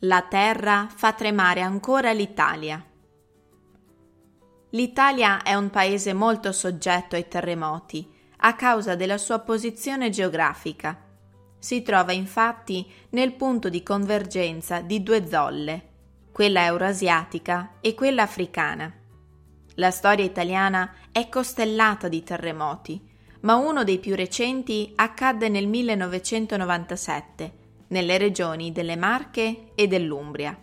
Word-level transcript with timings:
La 0.00 0.20
terra 0.28 0.88
fa 0.94 1.14
tremare 1.14 1.62
ancora 1.62 2.12
l'Italia. 2.12 2.84
L'Italia 4.68 5.40
è 5.42 5.54
un 5.54 5.70
paese 5.70 6.12
molto 6.12 6.52
soggetto 6.52 7.14
ai 7.16 7.26
terremoti 7.28 8.06
a 8.40 8.54
causa 8.54 8.94
della 8.94 9.16
sua 9.16 9.38
posizione 9.38 10.10
geografica. 10.10 11.02
Si 11.58 11.80
trova 11.80 12.12
infatti 12.12 12.86
nel 13.10 13.32
punto 13.36 13.70
di 13.70 13.82
convergenza 13.82 14.82
di 14.82 15.02
due 15.02 15.26
zolle, 15.26 15.88
quella 16.30 16.66
eurasiatica 16.66 17.76
e 17.80 17.94
quella 17.94 18.24
africana. 18.24 18.92
La 19.76 19.90
storia 19.90 20.26
italiana 20.26 20.92
è 21.10 21.30
costellata 21.30 22.08
di 22.08 22.22
terremoti, 22.22 23.00
ma 23.40 23.54
uno 23.54 23.82
dei 23.82 23.98
più 23.98 24.14
recenti 24.14 24.92
accadde 24.94 25.48
nel 25.48 25.66
1997 25.66 27.64
nelle 27.88 28.18
regioni 28.18 28.72
delle 28.72 28.96
Marche 28.96 29.72
e 29.74 29.86
dell'Umbria. 29.86 30.58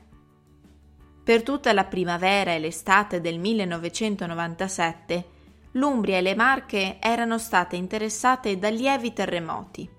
Per 1.24 1.44
tutta 1.44 1.72
la 1.72 1.86
primavera 1.86 2.52
e 2.52 2.60
l'estate 2.60 3.22
del 3.22 3.40
1997, 3.40 5.26
l'Umbria 5.74 6.18
e 6.18 6.22
le 6.22 6.36
Marche 6.36 6.98
erano 7.00 7.38
state 7.38 7.76
interessate 7.76 8.58
da 8.58 8.70
lievi 8.70 9.14
terremoti. 9.14 9.90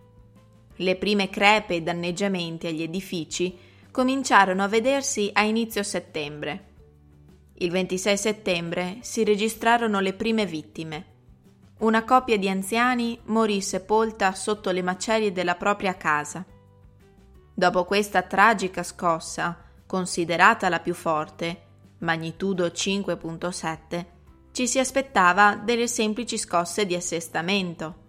Le 0.76 0.96
prime 0.96 1.30
crepe 1.30 1.76
e 1.76 1.82
danneggiamenti 1.82 2.66
agli 2.66 2.82
edifici 2.82 3.56
cominciarono 3.90 4.62
a 4.62 4.68
vedersi 4.68 5.30
a 5.32 5.42
inizio 5.42 5.82
settembre. 5.82 6.72
Il 7.54 7.70
26 7.70 8.16
settembre 8.16 8.98
si 9.00 9.22
registrarono 9.22 10.00
le 10.00 10.12
prime 10.14 10.44
vittime. 10.44 11.12
Una 11.78 12.04
coppia 12.04 12.36
di 12.36 12.48
anziani 12.48 13.18
morì 13.26 13.60
sepolta 13.60 14.32
sotto 14.32 14.70
le 14.70 14.82
macerie 14.82 15.32
della 15.32 15.54
propria 15.54 15.96
casa. 15.96 16.44
Dopo 17.56 17.84
questa 17.84 18.22
tragica 18.22 18.82
scossa, 18.82 19.56
considerata 19.86 20.68
la 20.68 20.80
più 20.80 20.92
forte, 20.92 21.62
magnitudo 21.98 22.66
5.7, 22.66 24.06
ci 24.50 24.66
si 24.66 24.80
aspettava 24.80 25.54
delle 25.54 25.86
semplici 25.86 26.36
scosse 26.36 26.84
di 26.84 26.96
assestamento. 26.96 28.02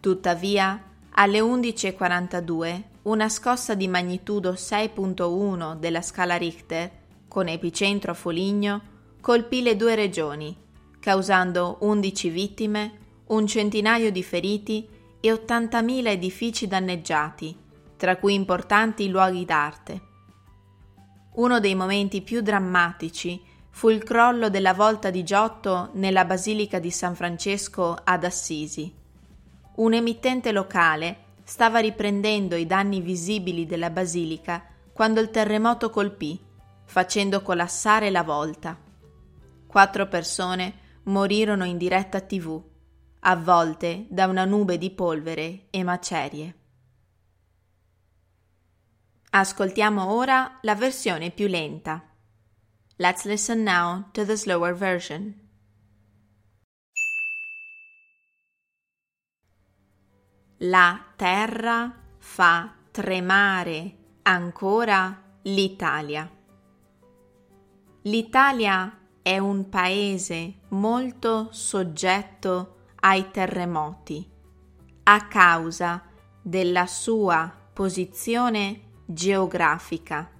Tuttavia, 0.00 0.82
alle 1.10 1.40
11.42, 1.40 2.82
una 3.02 3.28
scossa 3.28 3.74
di 3.74 3.88
magnitudo 3.88 4.52
6.1 4.52 5.76
della 5.76 6.00
scala 6.00 6.36
Richter, 6.36 6.90
con 7.28 7.48
epicentro 7.48 8.12
a 8.12 8.14
Foligno, 8.14 8.82
colpì 9.20 9.60
le 9.60 9.76
due 9.76 9.94
regioni, 9.94 10.56
causando 10.98 11.76
11 11.80 12.28
vittime, 12.30 12.98
un 13.26 13.46
centinaio 13.46 14.10
di 14.10 14.22
feriti 14.22 14.88
e 15.20 15.30
80.000 15.30 16.06
edifici 16.06 16.66
danneggiati, 16.66 17.63
tra 17.96 18.16
cui 18.16 18.34
importanti 18.34 19.08
luoghi 19.08 19.44
d'arte. 19.44 20.02
Uno 21.34 21.60
dei 21.60 21.74
momenti 21.74 22.22
più 22.22 22.40
drammatici 22.40 23.42
fu 23.70 23.88
il 23.88 24.04
crollo 24.04 24.50
della 24.50 24.72
volta 24.72 25.10
di 25.10 25.24
Giotto 25.24 25.90
nella 25.94 26.24
Basilica 26.24 26.78
di 26.78 26.92
San 26.92 27.16
Francesco 27.16 27.96
ad 28.04 28.22
Assisi. 28.22 28.92
Un 29.76 29.92
emittente 29.94 30.52
locale 30.52 31.22
stava 31.42 31.80
riprendendo 31.80 32.54
i 32.54 32.66
danni 32.66 33.00
visibili 33.00 33.66
della 33.66 33.90
basilica 33.90 34.64
quando 34.92 35.20
il 35.20 35.30
terremoto 35.30 35.90
colpì, 35.90 36.40
facendo 36.84 37.42
collassare 37.42 38.10
la 38.10 38.22
volta. 38.22 38.78
Quattro 39.66 40.06
persone 40.06 40.74
morirono 41.04 41.64
in 41.64 41.76
diretta 41.76 42.20
tv, 42.20 42.62
avvolte 43.20 44.06
da 44.08 44.26
una 44.26 44.44
nube 44.44 44.78
di 44.78 44.90
polvere 44.90 45.66
e 45.70 45.82
macerie. 45.82 46.54
Ascoltiamo 49.36 50.12
ora 50.12 50.58
la 50.60 50.76
versione 50.76 51.32
più 51.32 51.48
lenta. 51.48 52.08
Let's 52.98 53.24
listen 53.24 53.64
now 53.64 54.08
to 54.12 54.24
the 54.24 54.36
slower 54.36 54.72
version. 54.76 55.34
La 60.58 61.04
terra 61.16 61.92
fa 62.18 62.76
tremare 62.92 63.96
ancora 64.22 65.20
l'Italia. 65.42 66.30
L'Italia 68.02 68.98
è 69.20 69.38
un 69.38 69.68
paese 69.68 70.60
molto 70.68 71.48
soggetto 71.50 72.76
ai 73.00 73.32
terremoti 73.32 74.30
a 75.02 75.26
causa 75.26 76.04
della 76.40 76.86
sua 76.86 77.52
posizione 77.72 78.83
geografica. 79.04 80.30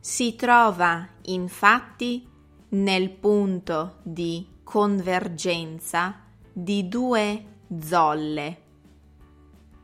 Si 0.00 0.36
trova 0.36 1.06
infatti 1.22 2.26
nel 2.70 3.10
punto 3.10 3.98
di 4.02 4.46
convergenza 4.62 6.20
di 6.52 6.88
due 6.88 7.44
zolle, 7.80 8.62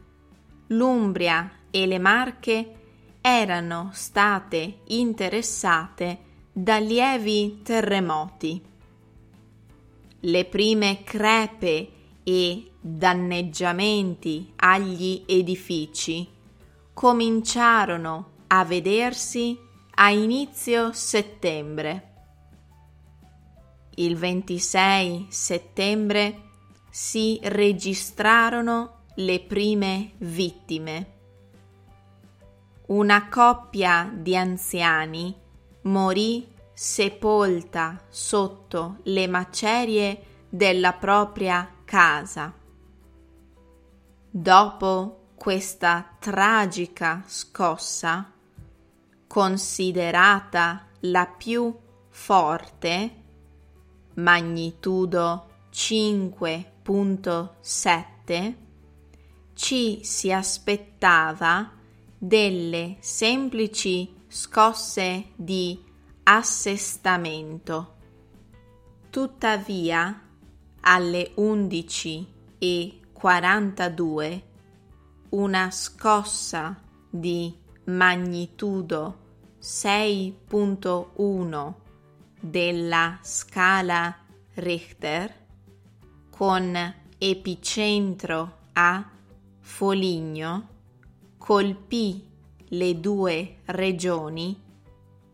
l'Umbria 0.67 1.51
e 1.69 1.85
le 1.85 1.99
Marche 1.99 2.75
erano 3.21 3.89
state 3.93 4.79
interessate 4.85 6.31
da 6.55 6.77
lievi 6.77 7.61
terremoti. 7.63 8.61
Le 10.19 10.45
prime 10.45 11.01
crepe 11.03 11.89
e 12.23 12.71
danneggiamenti 12.79 14.53
agli 14.57 15.23
edifici 15.25 16.29
cominciarono 16.93 18.29
a 18.47 18.63
vedersi 18.65 19.57
a 19.95 20.11
inizio 20.11 20.93
settembre. 20.93 22.11
Il 23.95 24.15
26 24.15 25.25
settembre 25.29 26.41
si 26.91 27.39
registrarono 27.41 29.05
le 29.15 29.39
prime 29.39 30.11
vittime. 30.17 31.11
Una 32.87 33.27
coppia 33.27 34.11
di 34.13 34.37
anziani 34.37 35.41
morì 35.83 36.51
sepolta 36.73 38.03
sotto 38.09 38.97
le 39.03 39.27
macerie 39.27 40.23
della 40.49 40.91
propria 40.93 41.69
casa. 41.85 42.51
Dopo 44.29 45.19
questa 45.35 46.15
tragica 46.19 47.23
scossa, 47.27 48.31
considerata 49.27 50.87
la 51.01 51.25
più 51.25 51.75
forte, 52.09 53.21
magnitudo 54.15 55.47
5.7, 55.71 58.55
ci 59.53 60.03
si 60.03 60.31
aspettava 60.31 61.71
delle 62.17 62.97
semplici 62.99 64.12
scosse 64.33 65.29
di 65.35 65.79
assestamento. 66.23 67.95
Tuttavia, 69.11 70.21
alle 70.81 71.31
11 71.35 72.27
e 72.57 72.99
42 73.11 74.43
una 75.29 75.69
scossa 75.69 76.81
di 77.07 77.55
magnitudo 77.85 79.19
6.1 79.61 81.73
della 82.39 83.19
scala 83.21 84.17
Richter 84.55 85.45
con 86.31 86.95
epicentro 87.19 88.57
a 88.73 89.11
Foligno 89.59 90.69
colpì 91.37 92.31
le 92.73 92.99
due 92.99 93.57
regioni 93.65 94.59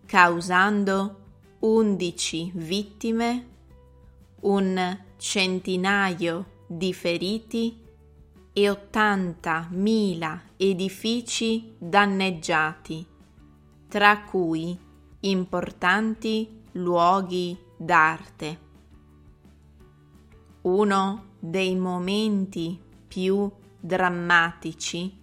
causando 0.06 1.16
11 1.60 2.52
vittime, 2.56 3.48
un 4.42 5.00
centinaio 5.18 6.46
di 6.68 6.94
feriti 6.94 7.82
e 8.52 8.70
80.000 8.70 10.40
edifici 10.58 11.76
danneggiati, 11.78 13.06
tra 13.88 14.22
cui 14.24 14.78
importanti 15.22 16.62
luoghi 16.74 17.58
d'arte. 17.78 18.60
Uno 20.64 21.26
dei 21.40 21.76
momenti 21.76 22.78
più 23.08 23.50
drammatici 23.80 25.18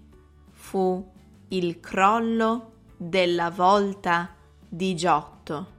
fu 0.52 1.14
il 1.48 1.78
crollo 1.78 2.72
della 2.96 3.50
volta 3.50 4.34
di 4.69 4.96
Giotto 4.96 5.75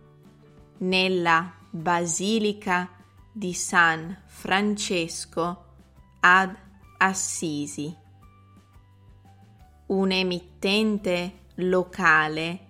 nella 0.79 1.53
Basilica 1.69 2.89
di 3.31 3.53
San 3.53 4.23
Francesco 4.25 5.65
ad 6.21 6.55
Assisi. 6.97 7.95
Un 9.87 10.11
emittente 10.11 11.39
locale 11.55 12.65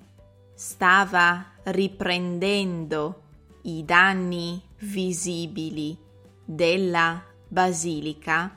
stava 0.54 1.46
riprendendo 1.64 3.22
i 3.64 3.86
danni 3.86 4.62
visibili 4.80 5.98
della 6.44 7.24
basilica 7.48 8.56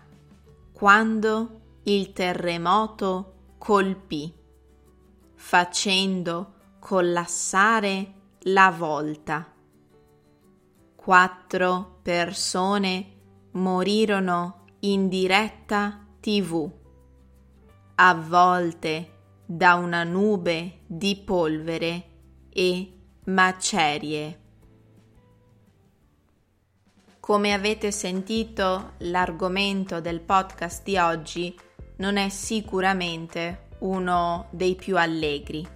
quando 0.72 1.60
il 1.84 2.12
terremoto 2.12 3.39
colpì, 3.60 4.34
facendo 5.34 6.54
collassare 6.78 8.14
la 8.44 8.70
volta. 8.70 9.52
Quattro 10.96 11.98
persone 12.00 13.18
morirono 13.52 14.64
in 14.80 15.10
diretta 15.10 16.06
tv, 16.20 16.72
avvolte 17.96 19.18
da 19.44 19.74
una 19.74 20.04
nube 20.04 20.80
di 20.86 21.16
polvere 21.16 22.04
e 22.48 22.92
macerie. 23.24 24.40
Come 27.20 27.52
avete 27.52 27.92
sentito, 27.92 28.94
l'argomento 29.00 30.00
del 30.00 30.20
podcast 30.20 30.82
di 30.82 30.96
oggi 30.96 31.54
non 32.00 32.17
è 32.17 32.29
sicuramente 32.31 33.69
uno 33.81 34.49
dei 34.50 34.75
più 34.75 34.97
allegri. 34.97 35.67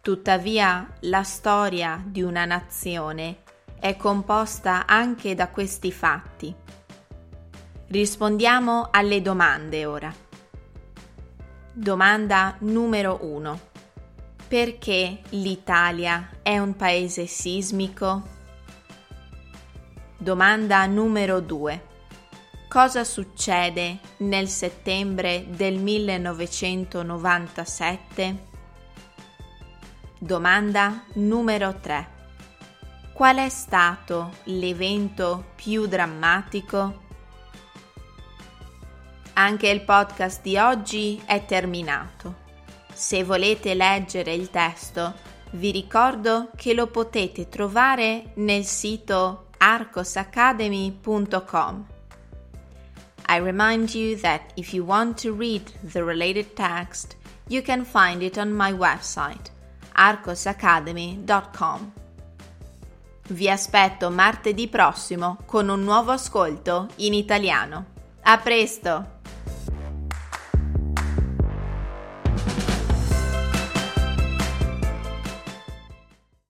Tuttavia, 0.00 0.94
la 1.00 1.22
storia 1.22 2.02
di 2.04 2.22
una 2.22 2.44
nazione 2.44 3.38
è 3.78 3.96
composta 3.96 4.86
anche 4.86 5.34
da 5.34 5.48
questi 5.48 5.90
fatti. 5.90 6.54
Rispondiamo 7.88 8.88
alle 8.90 9.22
domande 9.22 9.86
ora. 9.86 10.12
Domanda 11.72 12.56
numero 12.60 13.18
1. 13.22 13.60
Perché 14.48 15.20
l'Italia 15.30 16.28
è 16.42 16.58
un 16.58 16.76
paese 16.76 17.26
sismico? 17.26 18.22
Domanda 20.18 20.84
numero 20.86 21.40
2. 21.40 21.90
Cosa 22.72 23.04
succede 23.04 23.98
nel 24.20 24.48
settembre 24.48 25.44
del 25.46 25.74
1997? 25.74 28.46
Domanda 30.18 31.04
numero 31.16 31.78
3. 31.78 32.08
Qual 33.12 33.36
è 33.36 33.50
stato 33.50 34.36
l'evento 34.44 35.48
più 35.54 35.86
drammatico? 35.86 37.00
Anche 39.34 39.68
il 39.68 39.82
podcast 39.82 40.40
di 40.40 40.56
oggi 40.56 41.20
è 41.26 41.44
terminato. 41.44 42.36
Se 42.90 43.22
volete 43.22 43.74
leggere 43.74 44.32
il 44.32 44.48
testo, 44.48 45.12
vi 45.50 45.72
ricordo 45.72 46.48
che 46.56 46.72
lo 46.72 46.86
potete 46.86 47.50
trovare 47.50 48.32
nel 48.36 48.64
sito 48.64 49.48
arcosacademy.com. 49.58 51.91
I 53.32 53.38
remind 53.38 53.94
you 53.94 54.16
that 54.16 54.52
if 54.58 54.74
you 54.74 54.84
want 54.84 55.16
to 55.22 55.32
read 55.32 55.72
the 55.82 56.04
related 56.04 56.54
text, 56.54 57.16
you 57.48 57.62
can 57.62 57.82
find 57.82 58.22
it 58.22 58.36
on 58.36 58.52
my 58.52 58.74
website, 58.74 59.48
arcosacademy.com. 59.96 61.92
Vi 63.28 63.48
aspetto 63.48 64.10
martedì 64.10 64.68
prossimo 64.68 65.38
con 65.46 65.70
un 65.70 65.82
nuovo 65.82 66.10
ascolto 66.10 66.88
in 66.96 67.14
italiano. 67.14 67.86
A 68.24 68.36
presto! 68.36 69.21